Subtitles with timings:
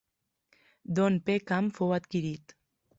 [1.01, 2.61] Don Peckham fou adquirit.